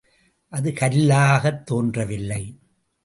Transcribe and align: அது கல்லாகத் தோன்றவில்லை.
அது 0.47 0.73
கல்லாகத் 0.73 1.65
தோன்றவில்லை. 1.65 2.59